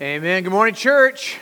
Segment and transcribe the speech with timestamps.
[0.00, 0.44] Amen.
[0.44, 1.40] Good morning, church.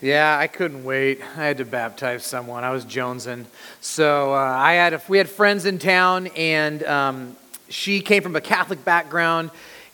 [0.00, 1.20] Yeah, I couldn't wait.
[1.20, 2.62] I had to baptize someone.
[2.62, 3.46] I was jonesing.
[3.80, 7.36] So uh, I had a, we had friends in town, and um,
[7.68, 9.50] she came from a Catholic background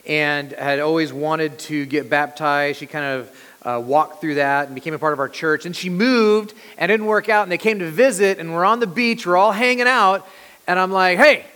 [0.07, 2.79] and had always wanted to get baptized.
[2.79, 5.65] She kind of uh, walked through that and became a part of our church.
[5.65, 7.45] And she moved and didn't work out.
[7.45, 9.27] And they came to visit, and we're on the beach.
[9.27, 10.29] We're all hanging out,
[10.67, 11.47] and I'm like, "Hey,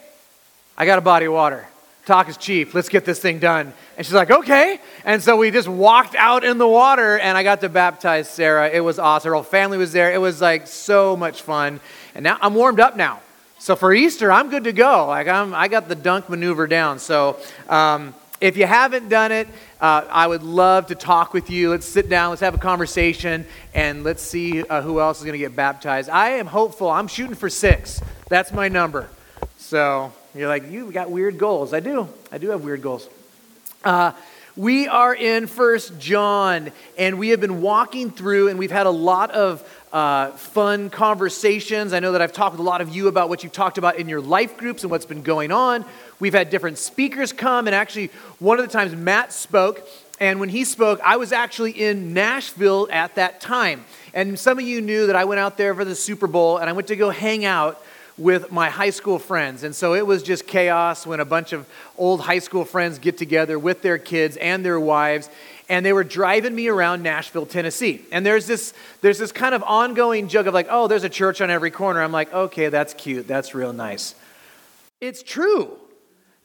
[0.79, 1.69] I got a body of water.
[2.09, 2.75] Talk is cheap.
[2.75, 4.81] Let's get this thing done." And she's like, okay.
[5.05, 8.71] And so we just walked out in the water and I got to baptize Sarah.
[8.71, 9.31] It was awesome.
[9.31, 10.15] Her whole family was there.
[10.15, 11.81] It was like so much fun.
[12.15, 13.21] And now I'm warmed up now.
[13.59, 15.07] So for Easter, I'm good to go.
[15.09, 17.01] Like I'm, I got the dunk maneuver down.
[17.01, 19.49] So um, if you haven't done it,
[19.81, 21.71] uh, I would love to talk with you.
[21.71, 25.33] Let's sit down, let's have a conversation, and let's see uh, who else is going
[25.33, 26.09] to get baptized.
[26.09, 26.89] I am hopeful.
[26.89, 28.01] I'm shooting for six.
[28.29, 29.09] That's my number.
[29.57, 31.73] So you're like, you've got weird goals.
[31.73, 32.09] I do.
[32.31, 33.09] I do have weird goals.
[33.85, 34.13] Uh,
[34.57, 38.91] we are in First John, and we have been walking through, and we've had a
[38.91, 41.93] lot of uh, fun conversations.
[41.93, 43.97] I know that I've talked with a lot of you about what you've talked about
[43.97, 45.85] in your life groups and what's been going on.
[46.19, 48.09] We've had different speakers come, and actually,
[48.41, 49.89] one of the times Matt spoke,
[50.19, 53.85] and when he spoke, I was actually in Nashville at that time.
[54.13, 56.69] And some of you knew that I went out there for the Super Bowl, and
[56.69, 57.81] I went to go hang out
[58.19, 59.63] with my high school friends.
[59.63, 61.67] And so it was just chaos when a bunch of
[61.97, 65.31] old high school friends get together with their kids and their wives.
[65.69, 68.03] And they were driving me around Nashville, Tennessee.
[68.11, 71.41] And there's this, there's this kind of ongoing joke of like, oh, there's a church
[71.41, 72.03] on every corner.
[72.03, 73.29] I'm like, okay, that's cute.
[73.29, 74.15] That's real nice.
[75.01, 75.77] It's true.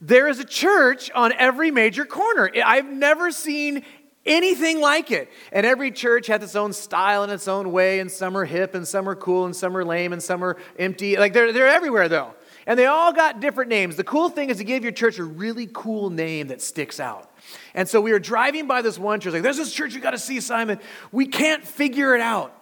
[0.02, 2.52] There is a church on every major corner.
[2.64, 3.84] I've never seen
[4.26, 5.30] anything like it.
[5.52, 8.76] And every church has its own style and its own way, and some are hip,
[8.76, 11.18] and some are cool, and some are lame, and some are empty.
[11.18, 12.34] Like they're, they're everywhere, though.
[12.66, 13.98] And they all got different names.
[13.98, 17.30] The cool thing is to give your church a really cool name that sticks out.
[17.74, 20.12] And so we were driving by this one church, like, there's this church you got
[20.12, 20.80] to see, Simon.
[21.12, 22.58] We can't figure it out.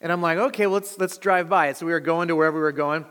[0.00, 1.76] And I'm like, okay, well, let's, let's drive by it.
[1.76, 3.06] So we were going to wherever we were going.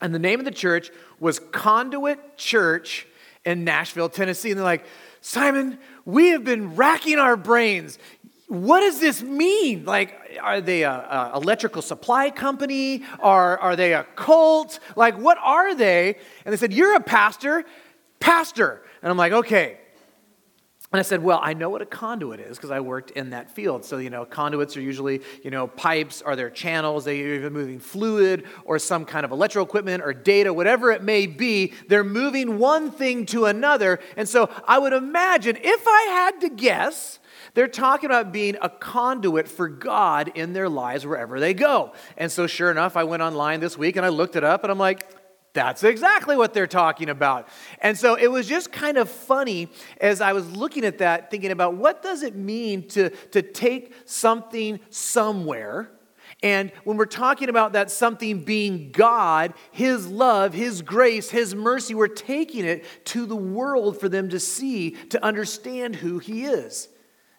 [0.00, 3.06] And the name of the church was Conduit Church
[3.44, 4.50] in Nashville, Tennessee.
[4.50, 4.84] And they're like,
[5.22, 7.98] Simon, we have been racking our brains.
[8.48, 9.84] What does this mean?
[9.84, 13.04] Like, are they a, electrical supply company?
[13.20, 14.80] Are, are they a cult?
[14.96, 16.16] Like, what are they?
[16.44, 17.64] And they said, You're a pastor,
[18.18, 18.82] pastor.
[19.00, 19.78] And I'm like, Okay,
[20.92, 23.50] and I said, well, I know what a conduit is because I worked in that
[23.50, 23.82] field.
[23.82, 27.54] So, you know, conduits are usually, you know, pipes, are there channels, they are even
[27.54, 31.72] moving fluid or some kind of electrical equipment or data, whatever it may be.
[31.88, 34.00] They're moving one thing to another.
[34.18, 37.18] And so I would imagine, if I had to guess,
[37.54, 41.92] they're talking about being a conduit for God in their lives wherever they go.
[42.18, 44.70] And so, sure enough, I went online this week and I looked it up and
[44.70, 45.06] I'm like,
[45.54, 47.48] that's exactly what they're talking about.
[47.80, 49.68] And so it was just kind of funny
[50.00, 53.94] as I was looking at that, thinking about what does it mean to, to take
[54.06, 55.90] something somewhere.
[56.42, 61.94] And when we're talking about that something being God, His love, His grace, His mercy,
[61.94, 66.88] we're taking it to the world for them to see, to understand who He is.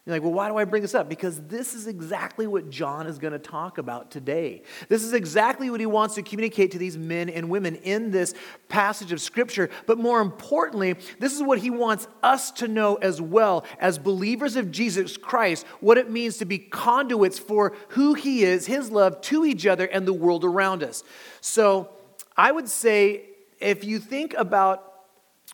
[0.05, 1.07] You're like, well, why do I bring this up?
[1.07, 4.63] Because this is exactly what John is going to talk about today.
[4.89, 8.33] This is exactly what he wants to communicate to these men and women in this
[8.67, 9.69] passage of Scripture.
[9.85, 14.57] But more importantly, this is what he wants us to know as well as believers
[14.57, 19.21] of Jesus Christ what it means to be conduits for who he is, his love
[19.21, 21.05] to each other, and the world around us.
[21.39, 21.89] So
[22.35, 23.29] I would say
[23.61, 24.92] if you think about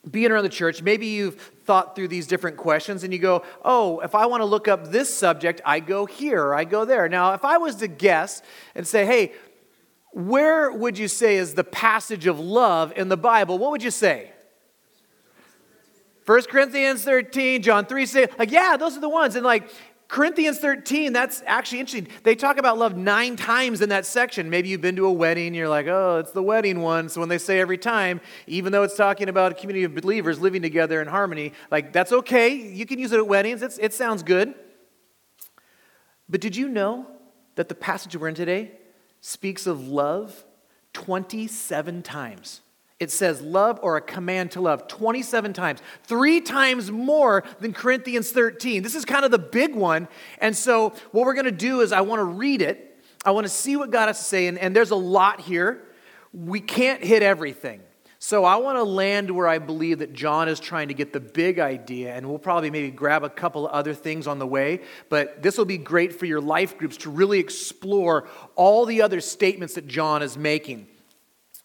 [0.10, 4.00] being around the church, maybe you've thought through these different questions and you go, oh,
[4.00, 7.10] if I want to look up this subject, I go here or I go there.
[7.10, 8.42] Now, if I was to guess
[8.76, 9.34] and say, hey,
[10.12, 13.58] where would you say is the passage of love in the Bible?
[13.58, 14.32] What would you say?
[16.26, 19.36] 1 Corinthians 13, John 3, say, like, yeah, those are the ones.
[19.36, 19.70] And like,
[20.10, 22.12] Corinthians 13, that's actually interesting.
[22.24, 24.50] They talk about love nine times in that section.
[24.50, 27.10] Maybe you've been to a wedding, you're like, oh, it's the wedding one.
[27.10, 30.40] So when they say every time, even though it's talking about a community of believers
[30.40, 32.50] living together in harmony, like that's okay.
[32.56, 34.56] You can use it at weddings, it's, it sounds good.
[36.28, 37.06] But did you know
[37.54, 38.72] that the passage we're in today
[39.22, 40.44] speaks of love
[40.94, 42.62] 27 times?
[43.00, 48.32] It says love or a command to love 27 times, three times more than Corinthians
[48.32, 48.84] 13.
[48.84, 50.10] This is kind of the big one.
[50.40, 52.86] And so, what we're going to do is, I want to read it.
[53.24, 54.48] I want to see what God has to say.
[54.48, 55.82] And, and there's a lot here.
[56.34, 57.82] We can't hit everything.
[58.22, 61.22] So, I want to land where I believe that John is trying to get the
[61.22, 62.14] big idea.
[62.14, 64.82] And we'll probably maybe grab a couple other things on the way.
[65.08, 69.22] But this will be great for your life groups to really explore all the other
[69.22, 70.88] statements that John is making.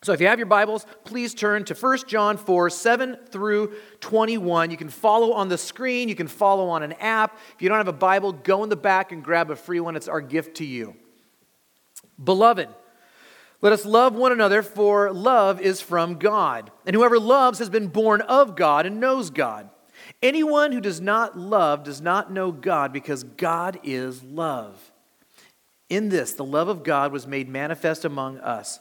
[0.04, 4.70] So if you have your Bibles, please turn to 1 John 4, 7 through 21.
[4.70, 7.38] You can follow on the screen, you can follow on an app.
[7.54, 9.96] If you don't have a Bible, go in the back and grab a free one.
[9.96, 10.94] It's our gift to you.
[12.22, 12.68] Beloved,
[13.62, 16.70] let us love one another, for love is from God.
[16.84, 19.70] And whoever loves has been born of God and knows God.
[20.22, 24.92] Anyone who does not love does not know God, because God is love.
[25.88, 28.80] In this, the love of God was made manifest among us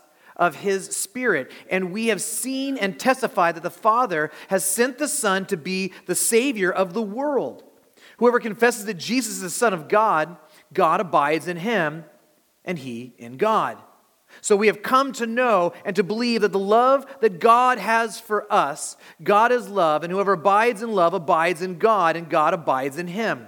[0.41, 1.51] of his Spirit.
[1.69, 5.93] And we have seen and testified that the Father has sent the Son to be
[6.07, 7.63] the Savior of the world.
[8.17, 10.35] Whoever confesses that Jesus is the Son of God,
[10.73, 12.05] God abides in him,
[12.65, 13.77] and he in God.
[14.41, 18.19] So we have come to know and to believe that the love that God has
[18.19, 22.53] for us, God is love, and whoever abides in love abides in God, and God
[22.53, 23.47] abides in him.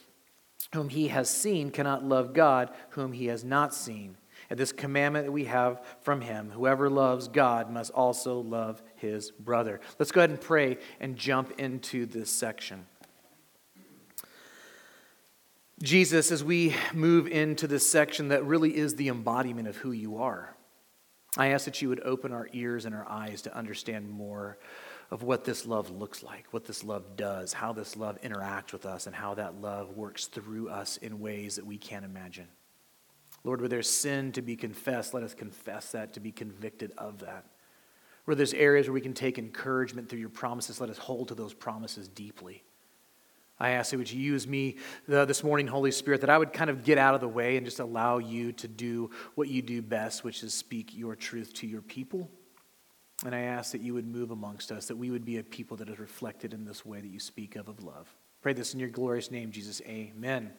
[0.73, 4.17] whom he has seen cannot love God whom he has not seen.
[4.49, 9.31] And this commandment that we have from him whoever loves God must also love his
[9.31, 9.79] brother.
[9.97, 12.85] Let's go ahead and pray and jump into this section.
[15.81, 20.17] Jesus, as we move into this section that really is the embodiment of who you
[20.17, 20.55] are,
[21.37, 24.57] I ask that you would open our ears and our eyes to understand more
[25.11, 28.85] of what this love looks like, what this love does, how this love interacts with
[28.85, 32.47] us, and how that love works through us in ways that we can't imagine.
[33.43, 37.19] Lord, where there's sin to be confessed, let us confess that, to be convicted of
[37.19, 37.45] that.
[38.25, 41.35] Where there's areas where we can take encouragement through your promises, let us hold to
[41.35, 42.63] those promises deeply.
[43.59, 44.77] I ask that would you use me
[45.07, 47.65] this morning, Holy Spirit, that I would kind of get out of the way and
[47.65, 51.67] just allow you to do what you do best, which is speak your truth to
[51.67, 52.29] your people.
[53.25, 55.77] And I ask that you would move amongst us, that we would be a people
[55.77, 58.13] that is reflected in this way that you speak of of love.
[58.41, 59.81] Pray this in your glorious name, Jesus.
[59.85, 60.51] Amen.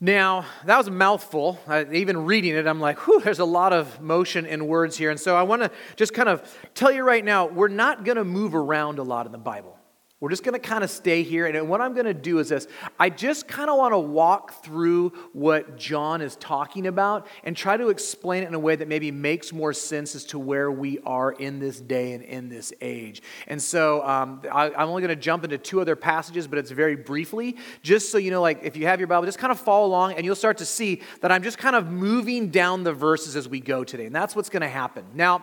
[0.00, 1.60] Now, that was a mouthful.
[1.66, 5.10] Uh, even reading it, I'm like, whew, there's a lot of motion and words here.
[5.10, 8.16] And so I want to just kind of tell you right now, we're not going
[8.16, 9.78] to move around a lot in the Bible.
[10.22, 11.46] We're just going to kind of stay here.
[11.46, 14.62] And what I'm going to do is this I just kind of want to walk
[14.62, 18.86] through what John is talking about and try to explain it in a way that
[18.86, 22.72] maybe makes more sense as to where we are in this day and in this
[22.80, 23.20] age.
[23.48, 26.70] And so um, I, I'm only going to jump into two other passages, but it's
[26.70, 29.58] very briefly, just so you know, like if you have your Bible, just kind of
[29.58, 32.92] follow along and you'll start to see that I'm just kind of moving down the
[32.92, 34.06] verses as we go today.
[34.06, 35.04] And that's what's going to happen.
[35.14, 35.42] Now,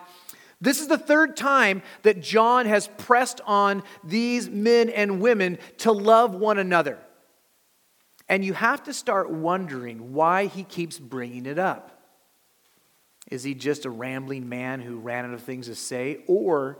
[0.60, 5.92] this is the third time that John has pressed on these men and women to
[5.92, 6.98] love one another.
[8.28, 12.00] And you have to start wondering why he keeps bringing it up.
[13.30, 16.24] Is he just a rambling man who ran out of things to say?
[16.26, 16.78] Or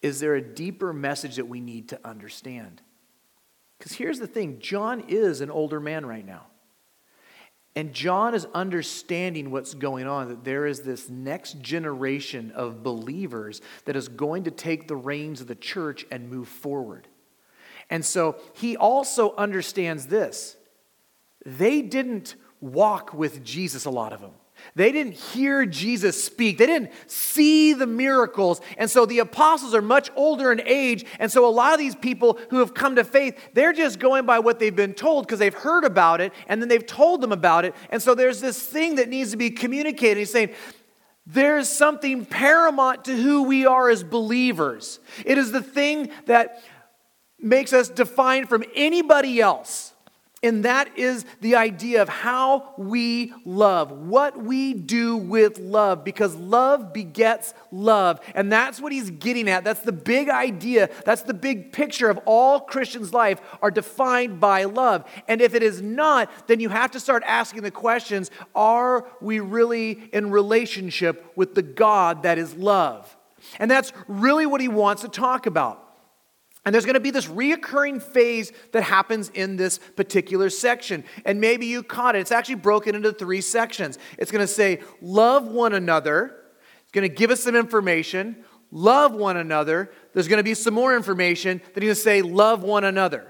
[0.00, 2.80] is there a deeper message that we need to understand?
[3.78, 6.46] Because here's the thing John is an older man right now.
[7.76, 13.60] And John is understanding what's going on, that there is this next generation of believers
[13.84, 17.08] that is going to take the reins of the church and move forward.
[17.90, 20.56] And so he also understands this.
[21.44, 24.32] They didn't walk with Jesus, a lot of them.
[24.74, 26.58] They didn't hear Jesus speak.
[26.58, 28.60] They didn't see the miracles.
[28.76, 31.04] And so the apostles are much older in age.
[31.18, 34.26] And so a lot of these people who have come to faith, they're just going
[34.26, 37.32] by what they've been told because they've heard about it and then they've told them
[37.32, 37.74] about it.
[37.90, 40.18] And so there's this thing that needs to be communicated.
[40.18, 40.50] He's saying,
[41.26, 45.00] there's something paramount to who we are as believers.
[45.24, 46.62] It is the thing that
[47.38, 49.93] makes us defined from anybody else.
[50.44, 56.36] And that is the idea of how we love, what we do with love, because
[56.36, 58.20] love begets love.
[58.34, 59.64] And that's what he's getting at.
[59.64, 60.90] That's the big idea.
[61.06, 65.10] That's the big picture of all Christians' life are defined by love.
[65.28, 69.40] And if it is not, then you have to start asking the questions are we
[69.40, 73.16] really in relationship with the God that is love?
[73.58, 75.83] And that's really what he wants to talk about.
[76.64, 81.04] And there's going to be this reoccurring phase that happens in this particular section.
[81.26, 82.20] And maybe you caught it.
[82.20, 83.98] It's actually broken into three sections.
[84.16, 86.36] It's going to say, Love one another.
[86.82, 88.44] It's going to give us some information.
[88.70, 89.92] Love one another.
[90.14, 91.60] There's going to be some more information.
[91.74, 93.26] Then he's going to say, Love one another.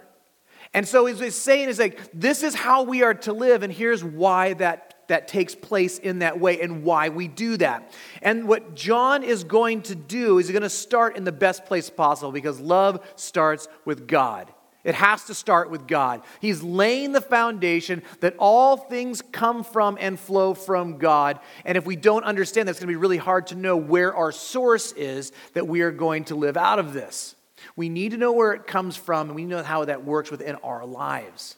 [0.74, 4.02] And so he's saying is like, this is how we are to live, and here's
[4.02, 7.92] why that that takes place in that way and why we do that.
[8.22, 11.64] And what John is going to do is he's going to start in the best
[11.66, 14.52] place possible because love starts with God.
[14.84, 16.22] It has to start with God.
[16.40, 21.40] He's laying the foundation that all things come from and flow from God.
[21.64, 24.14] And if we don't understand that, it's going to be really hard to know where
[24.14, 27.34] our source is that we are going to live out of this.
[27.76, 30.56] We need to know where it comes from and we know how that works within
[30.56, 31.56] our lives.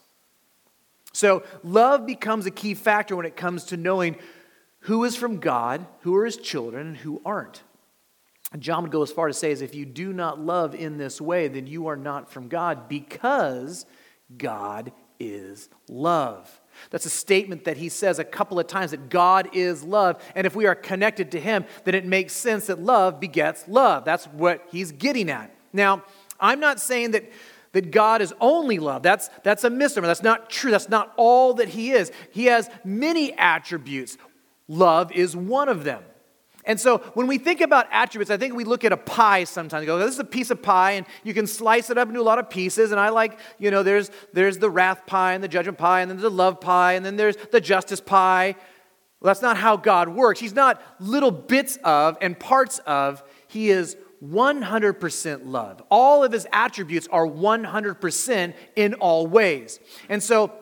[1.17, 4.17] So, love becomes a key factor when it comes to knowing
[4.81, 7.63] who is from God, who are his children, and who aren't.
[8.59, 11.19] John would go as far to say, as if you do not love in this
[11.19, 13.87] way, then you are not from God because
[14.37, 16.61] God is love.
[16.91, 20.23] That's a statement that he says a couple of times that God is love.
[20.35, 24.05] And if we are connected to him, then it makes sense that love begets love.
[24.05, 25.51] That's what he's getting at.
[25.73, 26.03] Now,
[26.39, 27.27] I'm not saying that
[27.73, 29.03] that God is only love.
[29.03, 30.07] That's, that's a misnomer.
[30.07, 30.71] That's not true.
[30.71, 32.11] That's not all that He is.
[32.31, 34.17] He has many attributes.
[34.67, 36.03] Love is one of them.
[36.67, 39.85] And so when we think about attributes, I think we look at a pie sometimes.
[39.85, 42.23] go, this is a piece of pie, and you can slice it up into a
[42.23, 42.91] lot of pieces.
[42.91, 46.11] And I like, you know, there's, there's the wrath pie and the judgment pie, and
[46.11, 48.55] then there's the love pie, and then there's the justice pie.
[49.21, 50.41] Well, that's not how God works.
[50.41, 55.81] He's not little bits of and parts of, He is 100% love.
[55.89, 59.79] All of his attributes are 100% in all ways.
[60.09, 60.53] And so,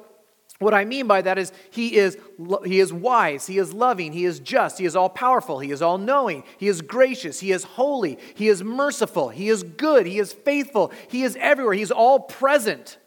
[0.59, 2.17] what I mean by that is he is,
[2.63, 5.81] he is wise, he is loving, he is just, he is all powerful, he is
[5.81, 10.17] all knowing, he is gracious, he is holy, he is merciful, he is good, he
[10.17, 12.97] is faithful, he is everywhere, he is all present.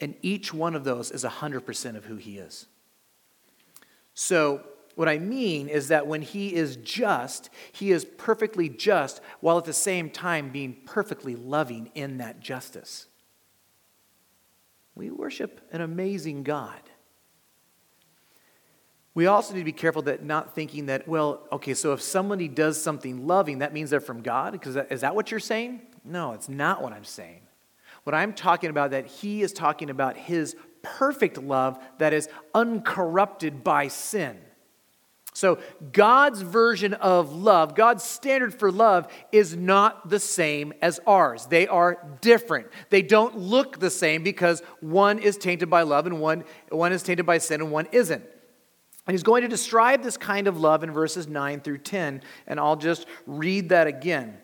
[0.00, 2.66] And each one of those is 100% of who he is.
[4.14, 4.62] So,
[4.94, 9.64] what I mean is that when he is just, he is perfectly just while at
[9.64, 13.06] the same time being perfectly loving in that justice.
[14.94, 16.80] We worship an amazing God.
[19.14, 22.48] We also need to be careful that not thinking that, well, okay, so if somebody
[22.48, 24.52] does something loving, that means they're from God?
[24.52, 25.82] Because is that what you're saying?
[26.04, 27.42] No, it's not what I'm saying.
[28.04, 33.62] What I'm talking about that he is talking about his perfect love that is uncorrupted
[33.62, 34.38] by sin.
[35.34, 35.58] So,
[35.92, 41.46] God's version of love, God's standard for love, is not the same as ours.
[41.46, 42.66] They are different.
[42.90, 47.02] They don't look the same because one is tainted by love and one, one is
[47.02, 48.22] tainted by sin and one isn't.
[49.06, 52.60] And he's going to describe this kind of love in verses 9 through 10, and
[52.60, 54.36] I'll just read that again.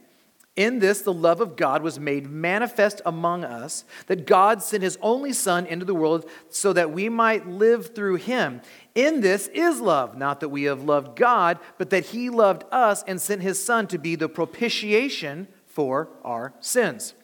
[0.59, 4.99] In this, the love of God was made manifest among us, that God sent his
[5.00, 8.61] only Son into the world so that we might live through him.
[8.97, 13.05] In this is love, not that we have loved God, but that he loved us
[13.07, 17.15] and sent his Son to be the propitiation for our sins.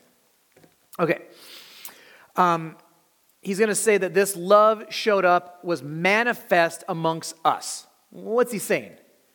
[1.01, 1.23] Okay.
[2.37, 2.77] Um,
[3.43, 7.89] he's going to say that this love showed up, was manifest amongst us.
[8.11, 8.93] What's he saying?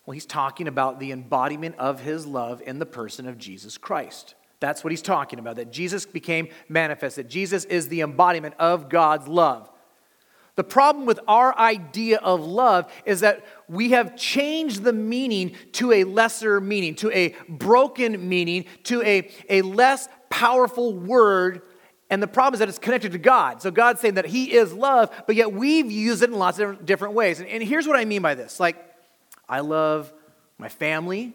[0.09, 4.33] Well, he's talking about the embodiment of his love in the person of Jesus Christ.
[4.59, 8.89] That's what he's talking about, that Jesus became manifest, that Jesus is the embodiment of
[8.89, 9.69] God's love.
[10.55, 15.91] The problem with our idea of love is that we have changed the meaning to
[15.91, 21.61] a lesser meaning, to a broken meaning, to a, a less powerful word.
[22.09, 23.61] And the problem is that it's connected to God.
[23.61, 26.83] So God's saying that He is love, but yet we've used it in lots of
[26.83, 27.39] different ways.
[27.39, 28.87] And, and here's what I mean by this like,
[29.49, 30.13] I love
[30.57, 31.33] my family.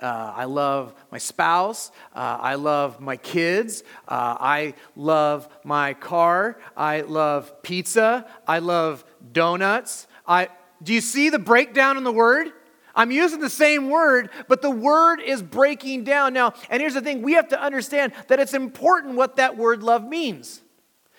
[0.00, 1.92] Uh, I love my spouse.
[2.14, 3.84] Uh, I love my kids.
[4.08, 6.58] Uh, I love my car.
[6.76, 8.26] I love pizza.
[8.48, 10.08] I love donuts.
[10.26, 10.48] I,
[10.82, 12.48] do you see the breakdown in the word?
[12.94, 16.34] I'm using the same word, but the word is breaking down.
[16.34, 19.82] Now, and here's the thing we have to understand that it's important what that word
[19.82, 20.60] love means.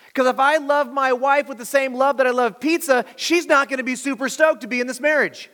[0.07, 3.47] Because if I love my wife with the same love that I love pizza, she's
[3.47, 5.49] not going to be super stoked to be in this marriage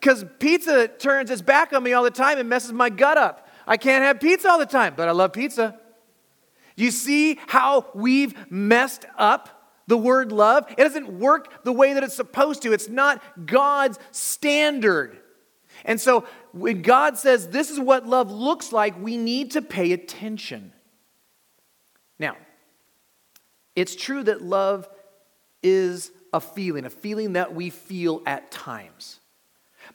[0.00, 3.46] because pizza turns its back on me all the time and messes my gut up.
[3.66, 5.78] I can't have pizza all the time, but I love pizza.
[6.74, 10.64] You see how we've messed up the word love?
[10.70, 12.72] It doesn't work the way that it's supposed to.
[12.72, 15.18] It's not God's standard.
[15.84, 19.92] And so when God says this is what love looks like, we need to pay
[19.92, 20.72] attention.
[22.18, 22.36] Now,
[23.76, 24.88] it's true that love
[25.62, 29.19] is a feeling, a feeling that we feel at times.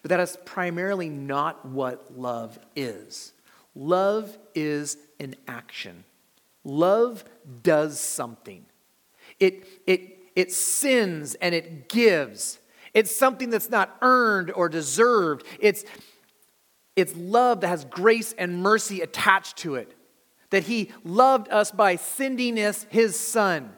[0.06, 3.34] But that is primarily not what love is.
[3.74, 6.04] Love is an action.
[6.64, 7.24] Love
[7.64, 8.68] does something.
[9.40, 12.60] It, it, it sins and it gives.
[12.94, 15.44] It's something that's not earned or deserved.
[15.60, 15.84] It's,
[16.96, 19.92] it's love that has grace and mercy attached to it.
[20.52, 23.74] That He loved us by sending us His Son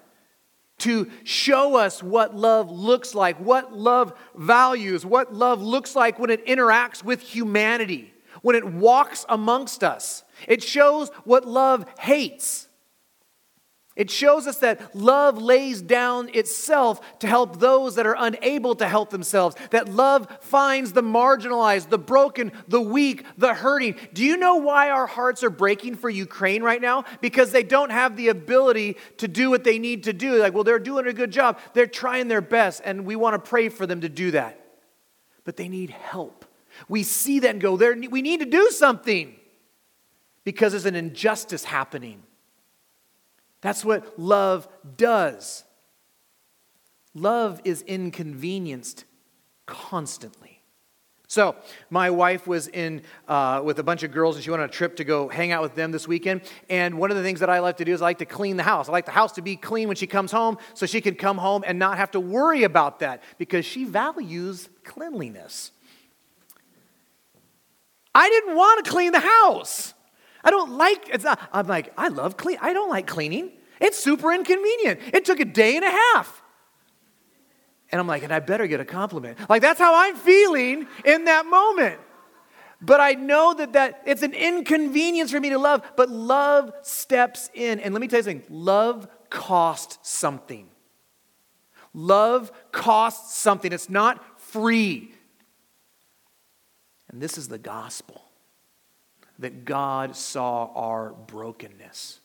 [0.87, 6.29] to show us what love looks like, what love values, what love looks like when
[6.29, 10.23] it interacts with humanity, when it walks amongst us.
[10.47, 12.66] It shows what love hates.
[13.97, 18.87] It shows us that love lays down itself to help those that are unable to
[18.87, 23.95] help themselves, that love finds the marginalized, the broken, the weak, the hurting.
[24.13, 27.05] Do you know why our hearts are breaking for Ukraine right now?
[27.21, 30.35] Because they don't have the ability to do what they need to do.
[30.35, 33.49] Like, well, they're doing a good job, they're trying their best, and we want to
[33.49, 34.63] pray for them to do that.
[35.43, 36.45] But they need help.
[36.87, 39.35] We see that and go, we need to do something
[40.43, 42.21] because there's an injustice happening.
[43.61, 45.63] That's what love does.
[47.13, 49.05] Love is inconvenienced
[49.65, 50.57] constantly.
[51.29, 51.57] So,
[51.89, 54.71] my wife was in uh, with a bunch of girls and she went on a
[54.71, 56.41] trip to go hang out with them this weekend.
[56.69, 58.55] And one of the things that I like to do is I like to clean
[58.55, 58.87] the house.
[58.87, 61.37] I like the house to be clean when she comes home so she can come
[61.37, 65.71] home and not have to worry about that because she values cleanliness.
[68.15, 69.93] I didn't want to clean the house.
[70.47, 72.57] I don't like it's not, I'm like, I love clean.
[72.61, 73.51] I don't like cleaning.
[73.81, 75.01] It's super inconvenient.
[75.11, 76.41] It took a day and a half.
[77.91, 79.37] And I'm like, and I better get a compliment.
[79.49, 81.99] Like that's how I'm feeling in that moment.
[82.79, 87.49] But I know that, that it's an inconvenience for me to love, but love steps
[87.53, 87.81] in.
[87.81, 90.69] And let me tell you something love costs something.
[91.93, 93.73] Love costs something.
[93.73, 95.13] It's not free.
[97.09, 98.26] And this is the gospel
[99.39, 102.19] that God saw our brokenness.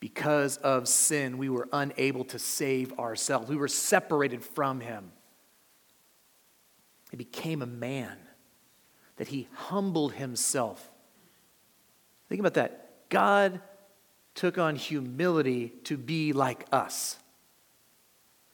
[0.00, 3.48] Because of sin, we were unable to save ourselves.
[3.48, 5.12] We were separated from Him.
[7.10, 8.16] He became a man,
[9.16, 10.90] that He humbled Himself.
[12.28, 13.08] Think about that.
[13.08, 13.60] God
[14.34, 17.18] took on humility to be like us.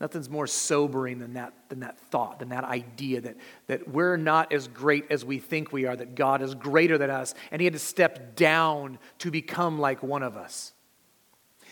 [0.01, 4.53] Nothing's more sobering than that, than that thought, than that idea that, that we're not
[4.53, 7.65] as great as we think we are, that God is greater than us, and He
[7.65, 10.73] had to step down to become like one of us.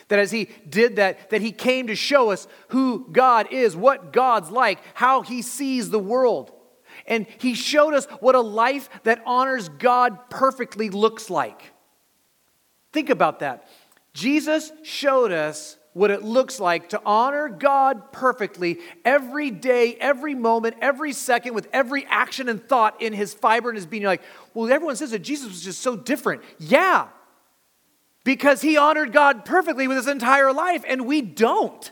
[0.08, 4.12] That as He did that, that He came to show us who God is, what
[4.12, 6.50] God's like, how He sees the world.
[7.06, 11.72] And He showed us what a life that honors God perfectly looks like.
[12.92, 13.68] Think about that.
[14.14, 20.76] Jesus showed us what it looks like to honor God perfectly every day, every moment,
[20.82, 24.02] every second, with every action and thought in his fiber and his being.
[24.02, 26.42] You're like, well, everyone says that Jesus was just so different.
[26.58, 27.08] Yeah,
[28.24, 31.90] because he honored God perfectly with his entire life, and we don't.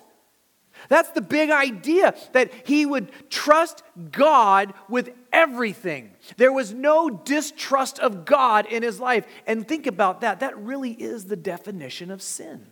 [0.91, 6.11] That's the big idea that he would trust God with everything.
[6.37, 9.27] There was no distrust of God in his life.
[9.47, 10.41] And think about that.
[10.41, 12.67] That really is the definition of sin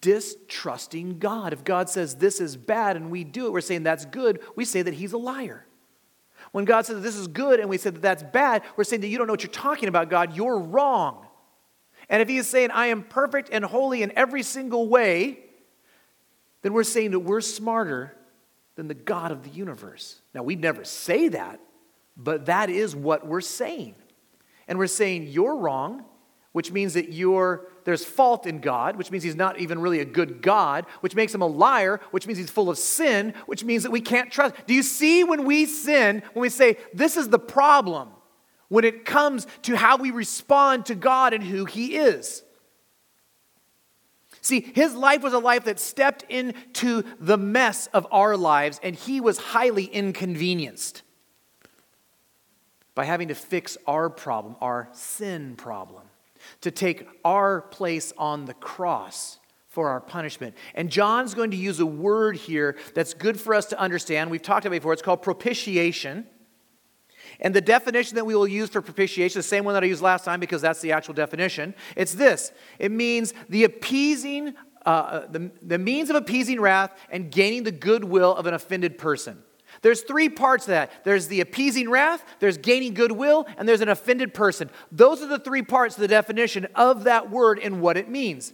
[0.00, 1.52] distrusting God.
[1.52, 4.64] If God says this is bad and we do it, we're saying that's good, we
[4.64, 5.66] say that he's a liar.
[6.52, 9.08] When God says this is good and we say that that's bad, we're saying that
[9.08, 11.26] you don't know what you're talking about, God, you're wrong.
[12.08, 15.38] And if he is saying, I am perfect and holy in every single way,
[16.62, 18.14] then we're saying that we're smarter
[18.74, 20.20] than the God of the universe.
[20.34, 21.60] Now, we'd never say that,
[22.16, 23.94] but that is what we're saying.
[24.68, 26.04] And we're saying, You're wrong,
[26.52, 30.04] which means that you're there's fault in God, which means he's not even really a
[30.04, 33.82] good God, which makes him a liar, which means he's full of sin, which means
[33.82, 34.54] that we can't trust.
[34.66, 38.10] Do you see when we sin, when we say, this is the problem,
[38.68, 42.42] when it comes to how we respond to God and who he is?
[44.40, 48.96] See, his life was a life that stepped into the mess of our lives, and
[48.96, 51.02] he was highly inconvenienced
[52.94, 56.02] by having to fix our problem, our sin problem
[56.62, 60.54] to take our place on the cross for our punishment.
[60.74, 64.30] And John's going to use a word here that's good for us to understand.
[64.30, 64.92] We've talked about it before.
[64.92, 66.26] It's called propitiation.
[67.40, 70.02] And the definition that we will use for propitiation, the same one that I used
[70.02, 75.26] last time because that's the actual definition, it's this it means the appeasing, uh, uh
[75.28, 79.42] the, the means of appeasing wrath and gaining the goodwill of an offended person.
[79.82, 81.04] There's three parts to that.
[81.04, 84.70] There's the appeasing wrath, there's gaining goodwill, and there's an offended person.
[84.90, 88.52] Those are the three parts of the definition of that word and what it means.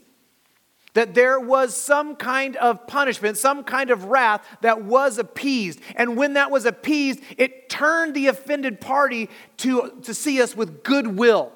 [0.94, 5.80] That there was some kind of punishment, some kind of wrath that was appeased.
[5.94, 10.82] And when that was appeased, it turned the offended party to, to see us with
[10.82, 11.52] goodwill.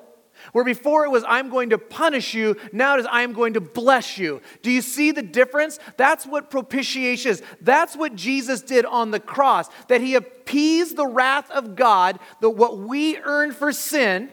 [0.53, 3.55] Where before it was, I'm going to punish you, now it is, I am going
[3.55, 4.43] to bless you.
[4.61, 5.79] Do you see the difference?
[5.97, 7.43] That's what propitiation is.
[7.63, 12.51] That's what Jesus did on the cross, that he appeased the wrath of God, that
[12.51, 14.31] what we earned for sin.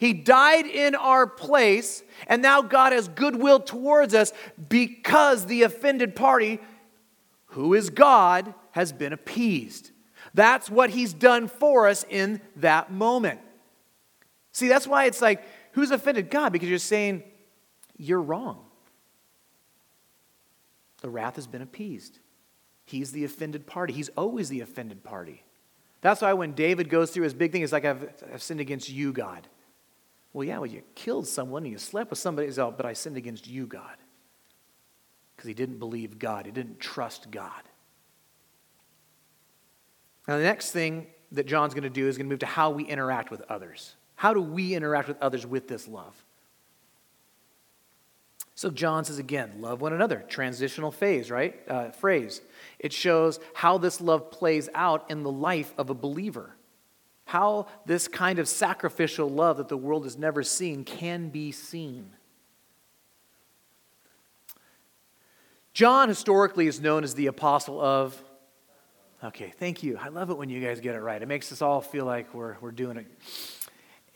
[0.00, 4.32] He died in our place, and now God has goodwill towards us
[4.68, 6.60] because the offended party,
[7.46, 9.92] who is God, has been appeased.
[10.34, 13.40] That's what he's done for us in that moment.
[14.58, 16.30] See, that's why it's like, who's offended?
[16.30, 17.22] God, because you're saying,
[17.96, 18.58] you're wrong.
[21.00, 22.18] The wrath has been appeased.
[22.84, 23.92] He's the offended party.
[23.92, 25.44] He's always the offended party.
[26.00, 28.90] That's why when David goes through his big thing, it's like, I've, I've sinned against
[28.90, 29.46] you, God.
[30.32, 33.16] Well, yeah, well, you killed someone and you slept with somebody, oh, but I sinned
[33.16, 33.96] against you, God.
[35.36, 37.62] Because he didn't believe God, he didn't trust God.
[40.26, 42.70] Now, the next thing that John's going to do is going to move to how
[42.70, 43.94] we interact with others.
[44.18, 46.12] How do we interact with others with this love?
[48.56, 50.24] So John says again, love one another.
[50.28, 51.54] Transitional phase, right?
[51.68, 52.40] Uh, phrase.
[52.80, 56.56] It shows how this love plays out in the life of a believer.
[57.26, 62.10] How this kind of sacrificial love that the world has never seen can be seen.
[65.72, 68.20] John historically is known as the apostle of.
[69.22, 69.96] Okay, thank you.
[69.96, 71.22] I love it when you guys get it right.
[71.22, 73.06] It makes us all feel like we're, we're doing it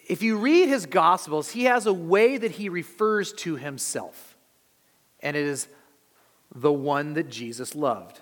[0.07, 4.37] if you read his Gospels, he has a way that he refers to himself,
[5.21, 5.69] and it is
[6.55, 8.21] the one that Jesus loved.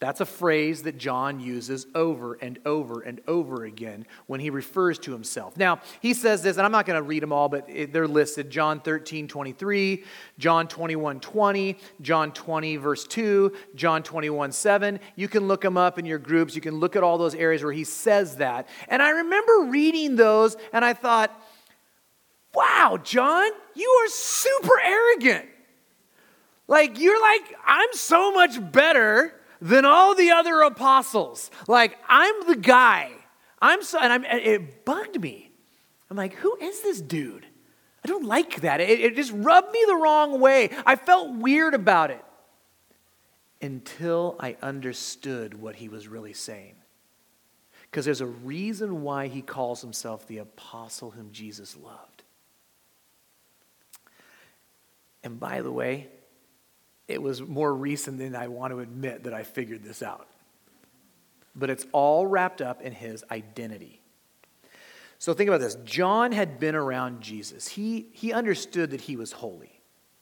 [0.00, 4.98] That's a phrase that John uses over and over and over again when he refers
[5.00, 5.58] to himself.
[5.58, 8.48] Now, he says this, and I'm not going to read them all, but they're listed
[8.48, 10.02] John 13, 23,
[10.38, 15.00] John 21, 20, John 20, verse 2, John 21, 7.
[15.16, 16.54] You can look them up in your groups.
[16.54, 18.68] You can look at all those areas where he says that.
[18.88, 21.30] And I remember reading those, and I thought,
[22.54, 25.46] wow, John, you are super arrogant.
[26.68, 31.50] Like, you're like, I'm so much better than all the other apostles.
[31.68, 33.10] Like, I'm the guy.
[33.60, 35.50] I'm so, and I'm, it bugged me.
[36.10, 37.46] I'm like, who is this dude?
[38.04, 38.80] I don't like that.
[38.80, 40.70] It, it just rubbed me the wrong way.
[40.86, 42.24] I felt weird about it
[43.60, 46.76] until I understood what he was really saying.
[47.82, 52.22] Because there's a reason why he calls himself the apostle whom Jesus loved.
[55.22, 56.08] And by the way,
[57.10, 60.26] it was more recent than I want to admit that I figured this out.
[61.54, 64.00] But it's all wrapped up in his identity.
[65.18, 69.32] So think about this John had been around Jesus, he, he understood that he was
[69.32, 69.80] holy.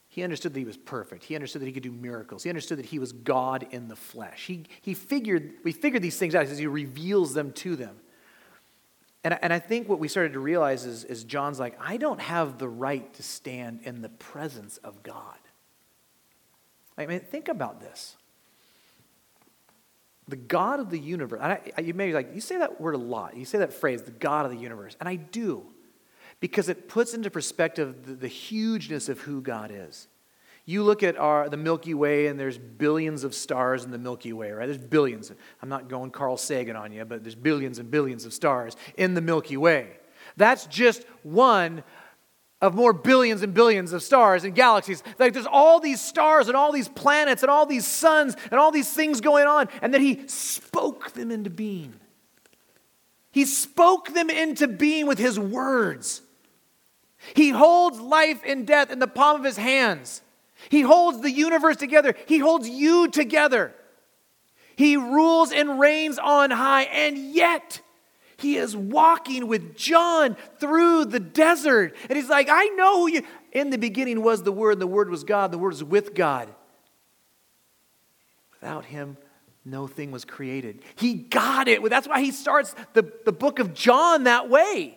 [0.09, 1.23] He understood that he was perfect.
[1.23, 2.43] He understood that he could do miracles.
[2.43, 4.47] He understood that he was God in the flesh.
[4.47, 7.95] He, he figured, we figured these things out as he reveals them to them.
[9.23, 12.21] And, and I think what we started to realize is, is John's like, I don't
[12.21, 15.37] have the right to stand in the presence of God.
[16.99, 18.17] I mean, think about this.
[20.27, 22.95] The God of the universe, and I, you may be like, you say that word
[22.95, 23.37] a lot.
[23.37, 24.97] You say that phrase, the God of the universe.
[25.01, 25.65] And I do,
[26.41, 30.09] because it puts into perspective the, the hugeness of who God is.
[30.67, 34.35] You look at our, the Milky Way, and there's billions of stars in the Milky
[34.35, 34.67] Way, right?
[34.67, 35.33] There's billions.
[35.63, 39.15] I'm not going Carl Sagan on you, but there's billions and billions of stars in
[39.15, 39.93] the Milky Way.
[40.37, 41.85] That's just one
[42.61, 45.03] of more billions and billions of stars and galaxies.
[45.19, 48.73] Like there's all these stars and all these planets and all these suns and all
[48.73, 51.95] these things going on, and then he spoke them into being.
[53.31, 56.23] He spoke them into being with his words.
[57.35, 60.23] He holds life and death in the palm of his hands.
[60.69, 62.15] He holds the universe together.
[62.27, 63.75] He holds you together.
[64.75, 67.81] He rules and reigns on high, and yet
[68.39, 71.97] he is walking with John through the desert.
[72.09, 73.23] And he's like, I know who you.
[73.53, 76.15] In the beginning was the Word, and the Word was God, the Word was with
[76.15, 76.49] God.
[78.53, 79.17] Without him,
[79.65, 80.83] no thing was created.
[80.95, 81.83] He got it.
[81.91, 84.97] That's why he starts the, the book of John that way.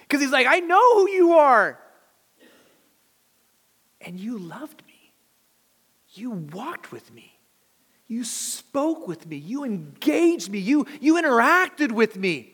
[0.00, 1.78] Because he's like, I know who you are.
[4.00, 5.12] And you loved me.
[6.14, 7.31] You walked with me.
[8.12, 9.38] You spoke with me.
[9.38, 10.58] You engaged me.
[10.58, 12.52] You, you interacted with me.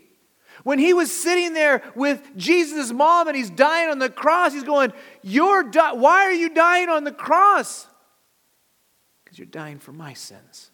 [0.63, 4.63] When he was sitting there with Jesus' mom and he's dying on the cross, he's
[4.63, 7.89] going, You're di- Why are you dying on the cross?
[9.25, 10.71] Because you're dying for my sins.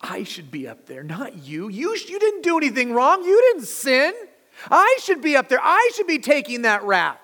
[0.00, 1.68] I should be up there, not you.
[1.68, 3.24] You, you didn't do anything wrong.
[3.24, 4.14] You didn't sin.
[4.70, 5.60] I should be up there.
[5.60, 7.18] I should be taking that wrath.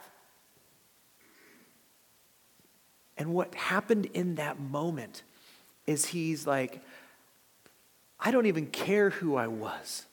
[3.16, 5.22] And what happened in that moment
[5.87, 6.81] is he's like,
[8.18, 10.07] I don't even care who I was.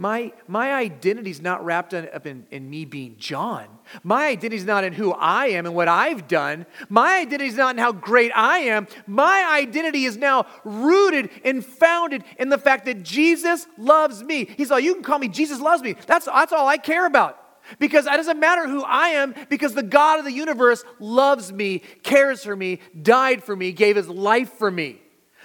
[0.00, 3.66] My, my identity is not wrapped up in, in me being John.
[4.04, 6.66] My identity is not in who I am and what I've done.
[6.88, 8.86] My identity is not in how great I am.
[9.08, 14.48] My identity is now rooted and founded in the fact that Jesus loves me.
[14.56, 15.96] He's like, you can call me Jesus loves me.
[16.06, 17.47] That's, that's all I care about.
[17.78, 21.80] Because it doesn't matter who I am, because the God of the universe loves me,
[22.02, 25.00] cares for me, died for me, gave his life for me.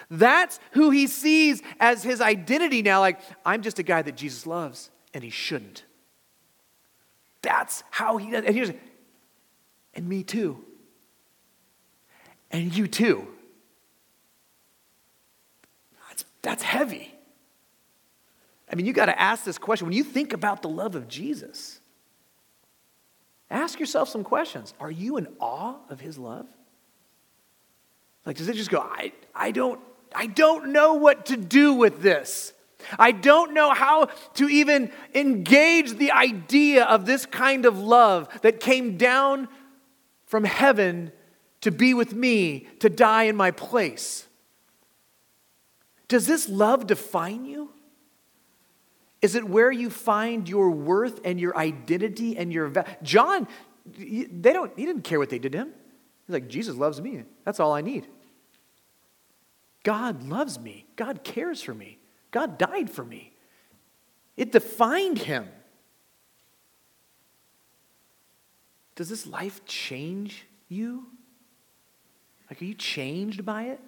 [0.10, 3.00] That's who he sees as his identity now.
[3.00, 5.84] Like, I'm just a guy that Jesus loves, and he shouldn't.
[7.42, 8.46] That's how he does.
[8.46, 8.80] And
[9.96, 10.64] and me too.
[12.52, 13.28] And you too.
[16.08, 17.14] That's, that's heavy.
[18.72, 19.88] I mean, you got to ask this question.
[19.88, 21.80] When you think about the love of Jesus,
[23.54, 24.74] ask yourself some questions.
[24.80, 26.48] Are you in awe of his love?
[28.26, 29.80] Like, does it just go, I, I don't
[30.16, 32.54] I don't know what to do with this.
[33.00, 38.60] I don't know how to even engage the idea of this kind of love that
[38.60, 39.48] came down
[40.26, 41.12] from heaven
[41.62, 44.28] to be with me, to die in my place.
[46.10, 47.73] Does this love define you?
[49.24, 52.90] Is it where you find your worth and your identity and your value?
[53.02, 53.48] John,
[53.86, 55.74] they don't, he didn't care what they did to him.
[56.28, 57.24] He's like, Jesus loves me.
[57.46, 58.06] That's all I need.
[59.84, 60.86] God loves me.
[60.98, 62.00] God cares for me.
[62.32, 63.32] God died for me.
[64.36, 65.48] It defined him.
[68.96, 71.06] Does this life change you?
[72.50, 73.80] Like, are you changed by it?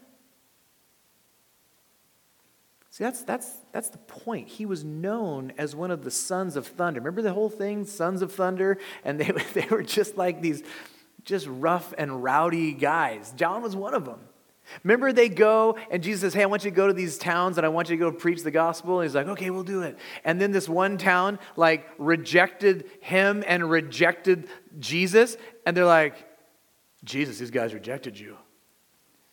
[2.96, 4.48] See, that's, that's, that's the point.
[4.48, 7.02] He was known as one of the sons of thunder.
[7.02, 8.78] Remember the whole thing, sons of thunder?
[9.04, 10.64] And they, they were just like these
[11.26, 13.34] just rough and rowdy guys.
[13.36, 14.22] John was one of them.
[14.84, 17.58] Remember, they go, and Jesus says, Hey, I want you to go to these towns
[17.58, 19.02] and I want you to go preach the gospel.
[19.02, 19.98] And he's like, Okay, we'll do it.
[20.24, 24.48] And then this one town, like, rejected him and rejected
[24.80, 25.36] Jesus.
[25.66, 26.16] And they're like,
[27.04, 28.38] Jesus, these guys rejected you.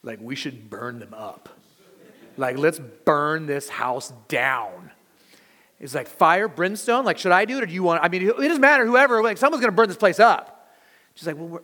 [0.03, 1.49] Like, we should burn them up.
[2.37, 4.91] Like, let's burn this house down.
[5.79, 7.05] He's like, Fire, brimstone?
[7.05, 8.03] Like, should I do it or do you want?
[8.03, 10.71] I mean, it doesn't matter, whoever, like, someone's going to burn this place up.
[11.15, 11.61] She's like, Well, we're,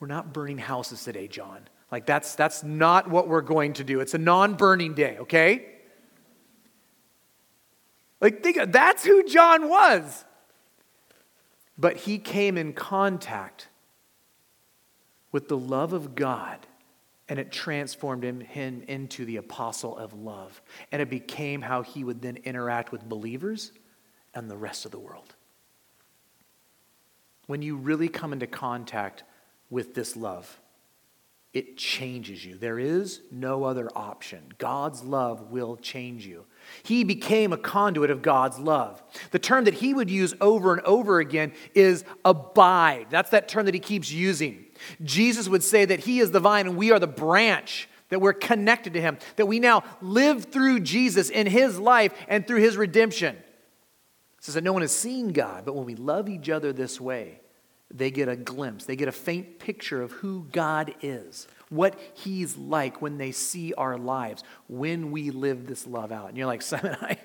[0.00, 1.60] we're not burning houses today, John.
[1.90, 4.00] Like, that's, that's not what we're going to do.
[4.00, 5.66] It's a non burning day, okay?
[8.20, 10.24] Like, think, that's who John was.
[11.76, 13.68] But he came in contact
[15.32, 16.66] with the love of God,
[17.32, 20.60] and it transformed him, him into the apostle of love.
[20.92, 23.72] And it became how he would then interact with believers
[24.34, 25.34] and the rest of the world.
[27.46, 29.24] When you really come into contact
[29.70, 30.60] with this love,
[31.54, 32.58] it changes you.
[32.58, 34.52] There is no other option.
[34.58, 36.44] God's love will change you.
[36.82, 39.02] He became a conduit of God's love.
[39.30, 43.06] The term that he would use over and over again is abide.
[43.08, 44.66] That's that term that he keeps using.
[45.02, 48.32] Jesus would say that he is the vine and we are the branch, that we're
[48.32, 52.76] connected to him, that we now live through Jesus in his life and through his
[52.76, 53.36] redemption.
[53.36, 57.00] It says that no one has seen God, but when we love each other this
[57.00, 57.40] way,
[57.94, 62.56] they get a glimpse, they get a faint picture of who God is, what He's
[62.56, 66.28] like when they see our lives, when we live this love out.
[66.28, 67.18] And you're like, Simon, I,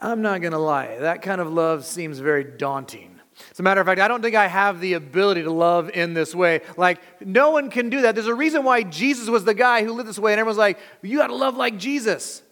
[0.00, 3.20] I'm not going to lie, that kind of love seems very daunting.
[3.50, 6.14] As a matter of fact, I don't think I have the ability to love in
[6.14, 6.60] this way.
[6.76, 8.14] Like, no one can do that.
[8.14, 10.78] There's a reason why Jesus was the guy who lived this way, and everyone's like,
[11.02, 12.42] you got to love like Jesus.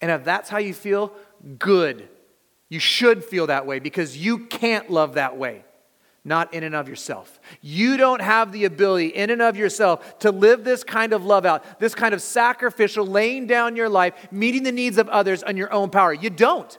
[0.00, 1.12] And if that's how you feel,
[1.58, 2.08] good.
[2.68, 5.64] You should feel that way because you can't love that way
[6.24, 7.40] not in and of yourself.
[7.60, 11.46] You don't have the ability in and of yourself to live this kind of love
[11.46, 15.56] out, this kind of sacrificial, laying down your life, meeting the needs of others on
[15.56, 16.12] your own power.
[16.12, 16.78] You don't.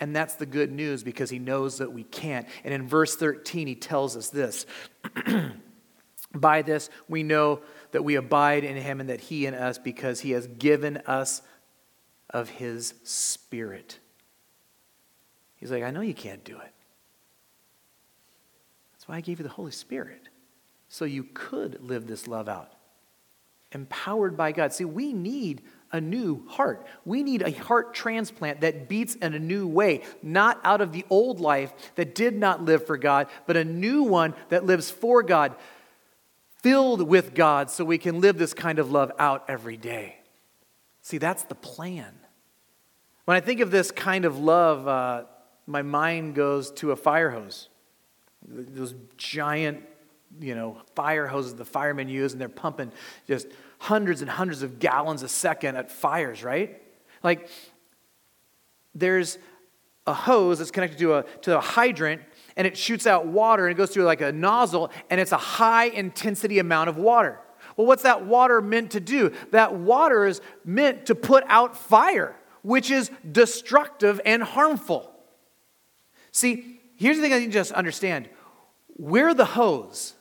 [0.00, 2.46] And that's the good news because he knows that we can't.
[2.64, 4.66] And in verse 13, he tells us this
[6.34, 7.60] By this, we know
[7.90, 11.42] that we abide in him and that he in us because he has given us
[12.30, 13.98] of his spirit.
[15.56, 16.72] He's like, I know you can't do it
[18.92, 20.28] That's why I gave you the Holy Spirit,
[20.88, 22.72] so you could live this love out.
[23.72, 24.72] empowered by God.
[24.72, 26.86] See, we need a new heart.
[27.04, 31.04] We need a heart transplant that beats in a new way, not out of the
[31.10, 35.22] old life that did not live for God, but a new one that lives for
[35.22, 35.54] God,
[36.62, 40.16] filled with God, so we can live this kind of love out every day.
[41.02, 42.14] See, that's the plan.
[43.24, 45.24] When I think of this kind of love, uh,
[45.66, 47.68] my mind goes to a fire hose.
[48.46, 49.84] Those giant,
[50.40, 52.92] you know, fire hoses the firemen use, and they're pumping
[53.26, 53.46] just
[53.80, 56.80] hundreds and hundreds of gallons a second at fires, right?
[57.22, 57.48] Like,
[58.94, 59.38] there's
[60.06, 62.20] a hose that's connected to a, to a hydrant,
[62.56, 65.38] and it shoots out water, and it goes through like a nozzle, and it's a
[65.38, 67.40] high intensity amount of water.
[67.76, 69.32] Well, what's that water meant to do?
[69.50, 75.10] That water is meant to put out fire, which is destructive and harmful.
[76.32, 78.28] See, here's the thing I need to just understand
[78.98, 80.14] we're the hose.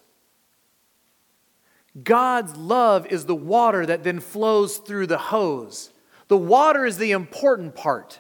[2.04, 5.92] God's love is the water that then flows through the hose.
[6.28, 8.20] The water is the important part.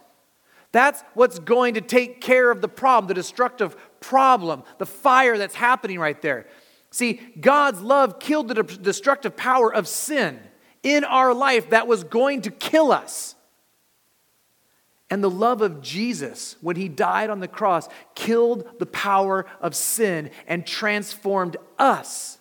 [0.71, 5.55] That's what's going to take care of the problem, the destructive problem, the fire that's
[5.55, 6.47] happening right there.
[6.91, 10.39] See, God's love killed the destructive power of sin
[10.81, 13.35] in our life that was going to kill us.
[15.11, 19.75] And the love of Jesus, when he died on the cross, killed the power of
[19.75, 22.38] sin and transformed us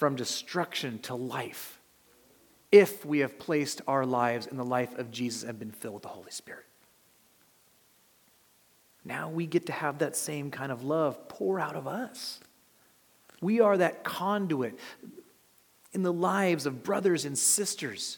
[0.00, 1.78] from destruction to life
[2.72, 6.02] if we have placed our lives in the life of Jesus and been filled with
[6.04, 6.64] the Holy Spirit.
[9.04, 12.40] Now we get to have that same kind of love pour out of us.
[13.42, 14.78] We are that conduit
[15.92, 18.16] in the lives of brothers and sisters.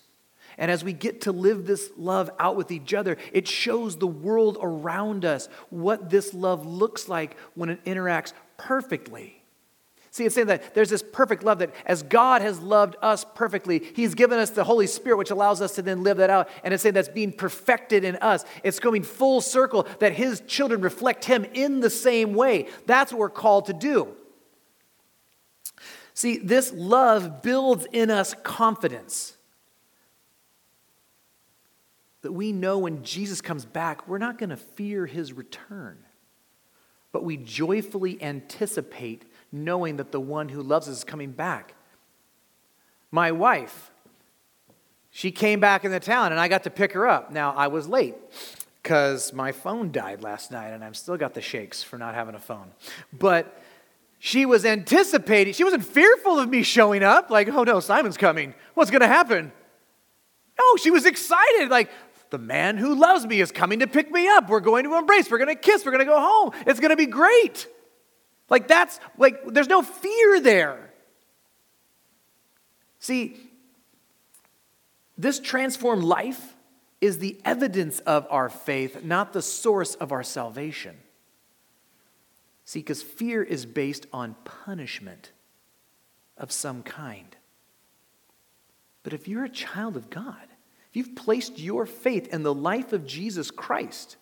[0.58, 4.06] And as we get to live this love out with each other, it shows the
[4.06, 9.41] world around us what this love looks like when it interacts perfectly
[10.12, 13.82] See, it's saying that there's this perfect love that as God has loved us perfectly,
[13.94, 16.50] He's given us the Holy Spirit, which allows us to then live that out.
[16.62, 18.44] And it's saying that's being perfected in us.
[18.62, 22.68] It's going full circle that His children reflect Him in the same way.
[22.84, 24.08] That's what we're called to do.
[26.12, 29.38] See, this love builds in us confidence.
[32.20, 35.96] That we know when Jesus comes back, we're not going to fear his return,
[37.12, 41.74] but we joyfully anticipate knowing that the one who loves us is coming back.
[43.10, 43.90] My wife,
[45.10, 47.30] she came back in the town and I got to pick her up.
[47.30, 48.14] Now, I was late
[48.82, 52.34] because my phone died last night and I've still got the shakes for not having
[52.34, 52.72] a phone.
[53.12, 53.62] But
[54.18, 58.54] she was anticipating, she wasn't fearful of me showing up, like, oh no, Simon's coming.
[58.74, 59.52] What's going to happen?
[60.58, 61.90] No, she was excited, like,
[62.30, 64.48] the man who loves me is coming to pick me up.
[64.48, 66.52] We're going to embrace, we're going to kiss, we're going to go home.
[66.66, 67.68] It's going to be great.
[68.52, 70.90] Like, that's like, there's no fear there.
[72.98, 73.38] See,
[75.16, 76.54] this transformed life
[77.00, 80.98] is the evidence of our faith, not the source of our salvation.
[82.66, 85.32] See, because fear is based on punishment
[86.36, 87.34] of some kind.
[89.02, 90.46] But if you're a child of God,
[90.90, 94.18] if you've placed your faith in the life of Jesus Christ,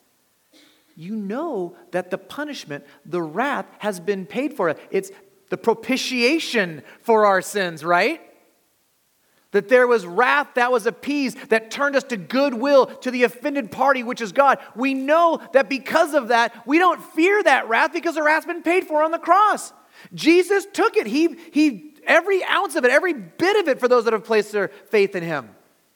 [1.00, 4.76] you know that the punishment, the wrath, has been paid for.
[4.90, 5.10] It's
[5.48, 8.20] the propitiation for our sins, right?
[9.52, 13.72] That there was wrath that was appeased, that turned us to goodwill to the offended
[13.72, 14.58] party, which is God.
[14.76, 18.62] We know that because of that, we don't fear that wrath because the wrath's been
[18.62, 19.72] paid for on the cross.
[20.12, 21.06] Jesus took it.
[21.06, 24.52] He, he, every ounce of it, every bit of it for those that have placed
[24.52, 25.48] their faith in Him.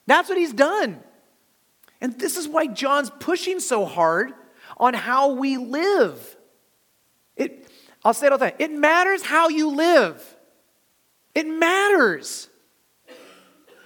[0.07, 0.99] That's what He's done.
[2.01, 4.33] And this is why John's pushing so hard
[4.77, 6.35] on how we live.
[7.35, 7.69] It,
[8.03, 8.55] I'll say it all the time.
[8.59, 10.35] It matters how you live.
[11.33, 12.49] It matters.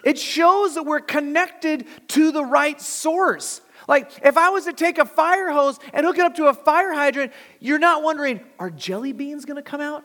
[0.04, 3.62] It shows that we're connected to the right source.
[3.88, 6.54] Like, if I was to take a fire hose and hook it up to a
[6.54, 10.04] fire hydrant, you're not wondering, are jelly beans going to come out?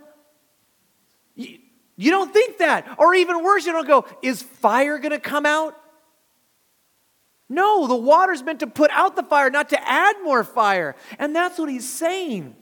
[1.34, 1.58] You,
[1.96, 2.96] you don't think that.
[2.98, 5.76] Or even worse, you don't go, is fire going to come out?
[7.48, 10.96] No, the water's meant to put out the fire, not to add more fire.
[11.18, 12.56] And that's what he's saying.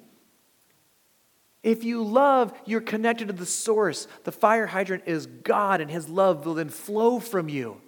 [1.62, 4.08] If you love, you're connected to the source.
[4.24, 7.80] The fire hydrant is God, and his love will then flow from you.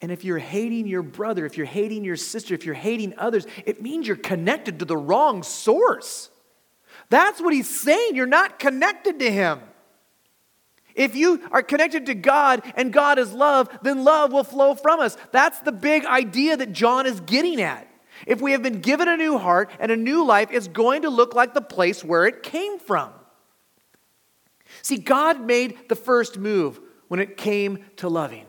[0.00, 3.46] And if you're hating your brother, if you're hating your sister, if you're hating others,
[3.66, 6.30] it means you're connected to the wrong source.
[7.10, 8.14] That's what he's saying.
[8.14, 9.60] You're not connected to him.
[10.94, 15.00] If you are connected to God and God is love, then love will flow from
[15.00, 15.16] us.
[15.32, 17.88] That's the big idea that John is getting at.
[18.26, 21.10] If we have been given a new heart and a new life, it's going to
[21.10, 23.12] look like the place where it came from.
[24.82, 28.46] See, God made the first move when it came to loving.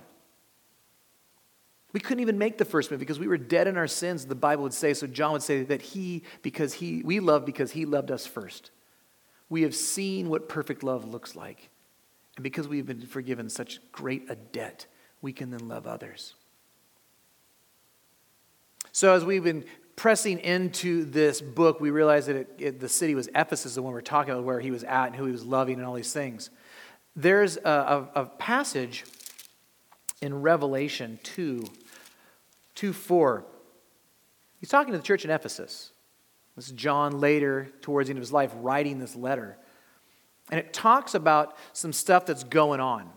[1.94, 4.36] We couldn't even make the first move because we were dead in our sins, the
[4.36, 4.94] Bible would say.
[4.94, 8.72] So John would say that he, because he, we love because he loved us first.
[9.50, 11.70] We have seen what perfect love looks like.
[12.36, 14.86] And because we've been forgiven such great a debt,
[15.22, 16.36] we can then love others.
[18.92, 19.66] So as we've been
[19.96, 23.94] pressing into this book, we realize that it, it, the city was Ephesus, the one
[23.94, 26.14] we're talking about, where he was at and who he was loving and all these
[26.14, 26.50] things.
[27.16, 29.06] There's a, a, a passage
[30.22, 31.66] in Revelation 2
[32.76, 33.46] 2 4.
[34.60, 35.92] He's talking to the church in Ephesus.
[36.56, 39.58] This is John later, towards the end of his life, writing this letter.
[40.52, 43.10] And it talks about some stuff that's going on.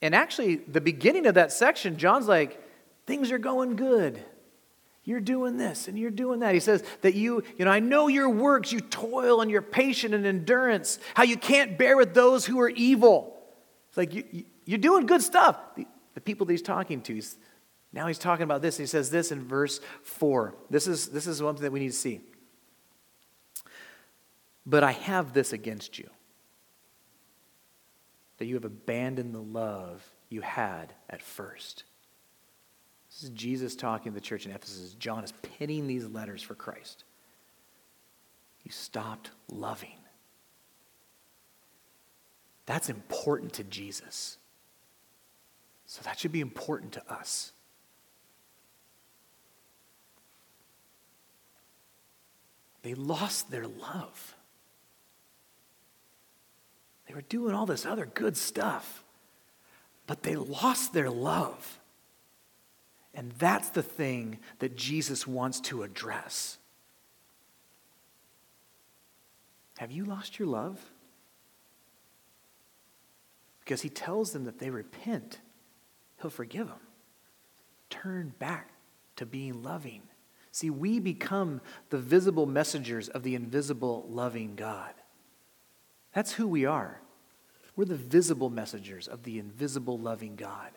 [0.00, 2.62] And actually, the beginning of that section, John's like,
[3.06, 4.22] things are going good.
[5.02, 6.52] You're doing this and you're doing that.
[6.52, 10.14] He says that you, you know, I know your works, you toil and you're patient
[10.14, 13.34] and endurance, how you can't bear with those who are evil.
[13.88, 15.56] It's like you, you, are doing good stuff.
[15.76, 17.38] The, the people that he's talking to, he's,
[17.92, 18.76] now he's talking about this.
[18.76, 20.54] He says this in verse 4.
[20.68, 22.20] This is, this is one thing that we need to see.
[24.66, 26.10] But I have this against you
[28.38, 31.84] that you have abandoned the love you had at first.
[33.10, 34.94] This is Jesus talking to the church in Ephesus.
[34.94, 37.04] John is penning these letters for Christ.
[38.64, 39.96] You stopped loving.
[42.66, 44.36] That's important to Jesus.
[45.86, 47.52] So that should be important to us.
[52.82, 54.34] They lost their love.
[57.08, 59.02] They were doing all this other good stuff,
[60.06, 61.78] but they lost their love.
[63.14, 66.58] And that's the thing that Jesus wants to address.
[69.78, 70.78] Have you lost your love?
[73.60, 75.38] Because he tells them that they repent,
[76.20, 76.80] he'll forgive them.
[77.90, 78.70] Turn back
[79.16, 80.02] to being loving.
[80.52, 84.92] See, we become the visible messengers of the invisible, loving God.
[86.14, 87.00] That's who we are.
[87.76, 90.70] We're the visible messengers of the invisible, loving God.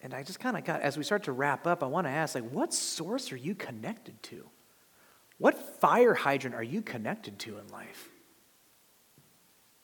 [0.00, 2.10] And I just kind of got, as we start to wrap up, I want to
[2.10, 4.44] ask, like, what source are you connected to?
[5.38, 8.10] What fire hydrant are you connected to in life?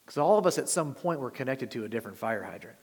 [0.04, 2.76] Because all of us at some point were connected to a different fire hydrant.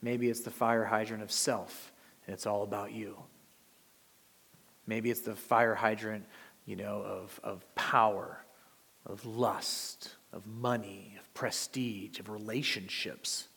[0.00, 1.92] Maybe it's the fire hydrant of self,
[2.26, 3.16] and it's all about you.
[4.86, 6.26] Maybe it's the fire hydrant,
[6.66, 8.38] you know, of, of power,
[9.06, 13.48] of lust, of money, of prestige, of relationships.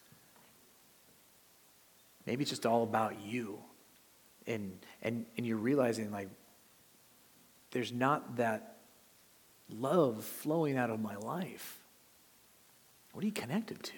[2.25, 3.59] Maybe it's just all about you.
[4.45, 6.29] And, and, and you're realizing, like,
[7.71, 8.77] there's not that
[9.69, 11.79] love flowing out of my life.
[13.13, 13.93] What are you connected to?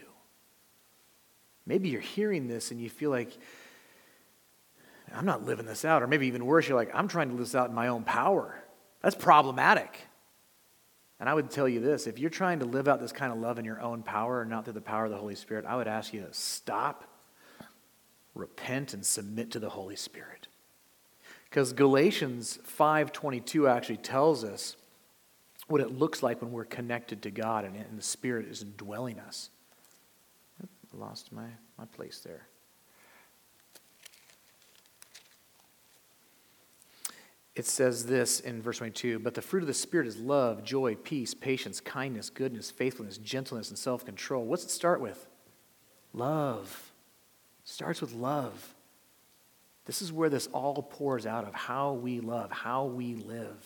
[1.66, 3.38] Maybe you're hearing this and you feel like,
[5.14, 6.02] I'm not living this out.
[6.02, 8.04] Or maybe even worse, you're like, I'm trying to live this out in my own
[8.04, 8.59] power.
[9.02, 10.00] That's problematic.
[11.20, 13.40] And I would tell you this if you're trying to live out this kind of
[13.40, 15.76] love in your own power and not through the power of the Holy Spirit, I
[15.76, 17.06] would ask you to stop
[18.36, 20.48] repent and submit to the Holy Spirit.
[21.50, 24.78] Because Galatians 5:22 actually tells us
[25.68, 29.50] what it looks like when we're connected to God and, the Spirit is indwelling us.
[30.62, 30.66] I
[30.98, 31.48] lost my,
[31.78, 32.49] my place there.
[37.56, 40.96] It says this in verse 22 But the fruit of the Spirit is love, joy,
[40.96, 44.46] peace, patience, kindness, goodness, faithfulness, gentleness, and self control.
[44.46, 45.28] What's it start with?
[46.14, 46.90] Love
[47.70, 48.76] starts with love.
[49.86, 53.66] This is where this all pours out of how we love, how we live.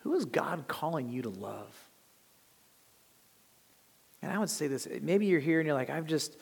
[0.00, 1.72] Who is God calling you to love?
[4.20, 6.36] And I would say this maybe you're here and you're like, I've just,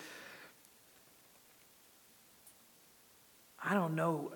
[3.62, 4.32] I don't know.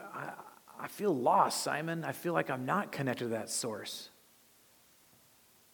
[0.85, 2.05] I feel lost, Simon.
[2.05, 4.11] I feel like I'm not connected to that source.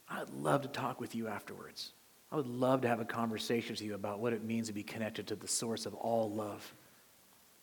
[0.09, 1.93] I'd love to talk with you afterwards.
[2.31, 4.85] I would love to have a conversation with you about what it means to be
[4.85, 6.73] connected to the source of all love.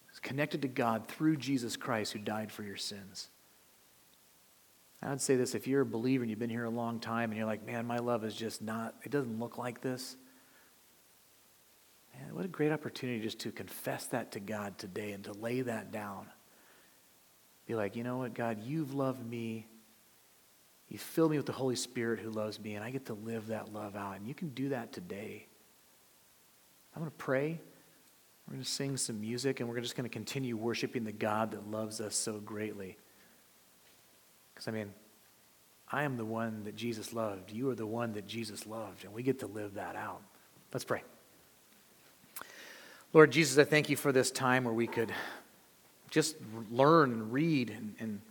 [0.09, 3.29] It's connected to God through Jesus Christ who died for your sins.
[5.01, 7.29] I would say this if you're a believer and you've been here a long time
[7.29, 10.17] and you're like, man, my love is just not, it doesn't look like this.
[12.13, 15.61] Man, what a great opportunity just to confess that to God today and to lay
[15.61, 16.27] that down.
[17.67, 19.67] Be like, you know what, God, you've loved me
[20.89, 23.47] you fill me with the Holy Spirit who loves me, and I get to live
[23.47, 24.17] that love out.
[24.17, 25.45] And you can do that today.
[26.95, 27.59] I'm going to pray.
[28.47, 31.51] We're going to sing some music, and we're just going to continue worshiping the God
[31.51, 32.97] that loves us so greatly.
[34.53, 34.93] Because, I mean,
[35.91, 37.51] I am the one that Jesus loved.
[37.51, 40.21] You are the one that Jesus loved, and we get to live that out.
[40.71, 41.03] Let's pray.
[43.11, 45.11] Lord Jesus, I thank you for this time where we could
[46.09, 46.35] just
[46.71, 48.21] learn and read and, and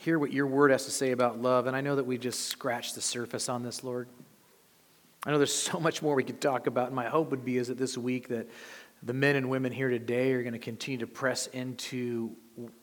[0.00, 1.66] hear what your word has to say about love.
[1.66, 4.08] And I know that we just scratched the surface on this, Lord.
[5.24, 6.86] I know there's so much more we could talk about.
[6.88, 8.48] And my hope would be is that this week that
[9.02, 12.32] the men and women here today are going to continue to press into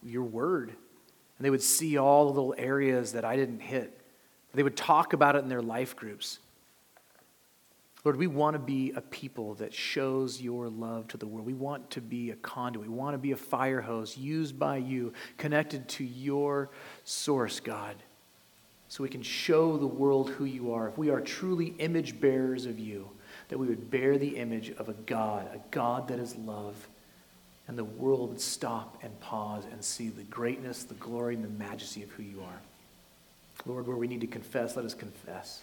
[0.03, 0.69] your word.
[0.69, 3.97] And they would see all the little areas that I didn't hit.
[4.53, 6.39] They would talk about it in their life groups.
[8.05, 11.45] Lord, we want to be a people that shows your love to the world.
[11.45, 12.87] We want to be a conduit.
[12.87, 16.69] We want to be a fire hose used by you, connected to your
[17.03, 17.95] source, God,
[18.87, 20.87] so we can show the world who you are.
[20.87, 23.09] If we are truly image bearers of you,
[23.49, 26.87] that we would bear the image of a God, a God that is love,
[27.67, 31.49] and the world would stop and pause and see the greatness, the glory, and the
[31.49, 32.61] majesty of who you are.
[33.65, 35.61] Lord, where we need to confess, let us confess.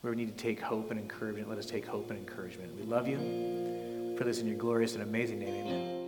[0.00, 2.74] Where we need to take hope and encouragement, let us take hope and encouragement.
[2.76, 4.16] We love you.
[4.16, 6.07] For this in your glorious and amazing name, amen.